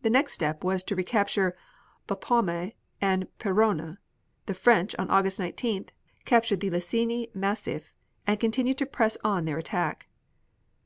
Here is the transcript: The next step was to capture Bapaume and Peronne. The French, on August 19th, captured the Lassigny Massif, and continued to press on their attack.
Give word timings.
The 0.00 0.08
next 0.08 0.32
step 0.32 0.64
was 0.64 0.82
to 0.84 0.96
capture 1.04 1.54
Bapaume 2.08 2.72
and 3.02 3.28
Peronne. 3.36 3.98
The 4.46 4.54
French, 4.54 4.94
on 4.96 5.10
August 5.10 5.38
19th, 5.38 5.90
captured 6.24 6.60
the 6.60 6.70
Lassigny 6.70 7.28
Massif, 7.34 7.96
and 8.26 8.40
continued 8.40 8.78
to 8.78 8.86
press 8.86 9.18
on 9.22 9.44
their 9.44 9.58
attack. 9.58 10.08